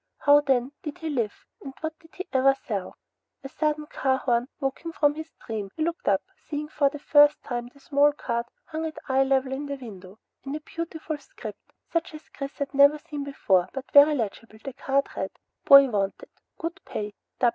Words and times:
How 0.17 0.39
then, 0.41 0.71
did 0.81 0.97
he 0.97 1.11
live, 1.11 1.45
and 1.61 1.75
what 1.81 1.99
did 1.99 2.15
he 2.15 2.25
ever 2.33 2.55
sell? 2.55 2.97
A 3.43 3.49
sudden 3.49 3.85
car 3.85 4.17
horn 4.17 4.47
woke 4.59 4.83
him 4.83 4.91
from 4.91 5.13
his 5.13 5.31
dream. 5.45 5.69
He 5.75 5.83
looked 5.83 6.07
up, 6.07 6.23
seeing 6.35 6.69
for 6.69 6.89
the 6.89 6.97
first 6.97 7.43
time 7.43 7.67
the 7.71 7.79
small 7.79 8.11
card 8.11 8.47
hung 8.65 8.87
at 8.87 8.97
eye 9.07 9.23
level 9.23 9.51
in 9.51 9.67
the 9.67 9.75
window. 9.75 10.17
In 10.43 10.55
a 10.55 10.59
beautiful 10.59 11.19
script 11.19 11.71
such 11.93 12.15
as 12.15 12.29
Chris 12.29 12.57
had 12.57 12.73
never 12.73 12.97
seen 12.97 13.23
before, 13.23 13.69
but 13.73 13.91
very 13.91 14.15
legible, 14.15 14.57
the 14.63 14.73
card 14.73 15.07
read: 15.15 15.29
Boy 15.65 15.87
Wanted. 15.87 16.29
Good 16.57 16.79
Pay. 16.83 17.13